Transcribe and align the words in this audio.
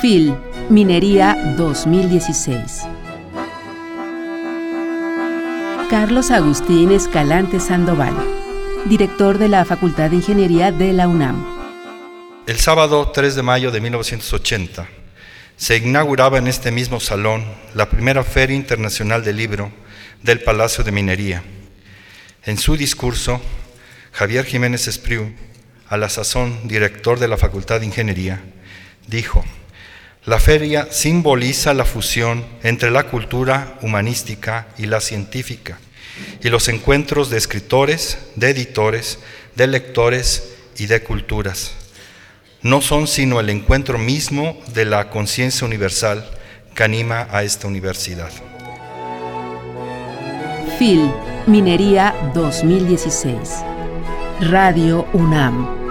FIL, 0.00 0.34
Minería 0.70 1.54
2016. 1.56 2.82
Carlos 5.90 6.30
Agustín 6.30 6.90
Escalante 6.90 7.60
Sandoval, 7.60 8.14
director 8.86 9.38
de 9.38 9.48
la 9.48 9.64
Facultad 9.64 10.10
de 10.10 10.16
Ingeniería 10.16 10.72
de 10.72 10.92
la 10.92 11.08
UNAM. 11.08 11.44
El 12.46 12.58
sábado 12.58 13.10
3 13.12 13.34
de 13.34 13.42
mayo 13.42 13.70
de 13.70 13.80
1980 13.80 14.86
se 15.56 15.76
inauguraba 15.76 16.38
en 16.38 16.48
este 16.48 16.70
mismo 16.70 17.00
salón 17.00 17.44
la 17.74 17.88
primera 17.88 18.24
Feria 18.24 18.56
Internacional 18.56 19.24
del 19.24 19.36
Libro 19.36 19.72
del 20.22 20.40
Palacio 20.40 20.84
de 20.84 20.92
Minería. 20.92 21.42
En 22.44 22.58
su 22.58 22.76
discurso, 22.76 23.40
Javier 24.12 24.44
Jiménez 24.44 24.88
Espriu, 24.88 25.34
a 25.88 25.96
la 25.96 26.08
sazón 26.08 26.68
director 26.68 27.18
de 27.18 27.28
la 27.28 27.36
Facultad 27.36 27.80
de 27.80 27.86
Ingeniería, 27.86 28.42
dijo, 29.06 29.44
la 30.26 30.40
feria 30.40 30.88
simboliza 30.90 31.74
la 31.74 31.84
fusión 31.84 32.44
entre 32.62 32.90
la 32.90 33.04
cultura 33.04 33.78
humanística 33.82 34.68
y 34.78 34.86
la 34.86 35.00
científica 35.00 35.78
y 36.42 36.48
los 36.48 36.68
encuentros 36.68 37.28
de 37.28 37.36
escritores, 37.36 38.18
de 38.34 38.50
editores, 38.50 39.18
de 39.54 39.66
lectores 39.66 40.54
y 40.78 40.86
de 40.86 41.02
culturas. 41.02 41.72
No 42.62 42.80
son 42.80 43.06
sino 43.06 43.38
el 43.40 43.50
encuentro 43.50 43.98
mismo 43.98 44.58
de 44.72 44.86
la 44.86 45.10
conciencia 45.10 45.66
universal 45.66 46.26
que 46.74 46.84
anima 46.84 47.28
a 47.30 47.42
esta 47.42 47.66
universidad. 47.66 48.30
FIL, 50.78 51.10
Minería 51.46 52.14
2016. 52.34 53.36
Radio 54.40 55.06
UNAM. 55.12 55.83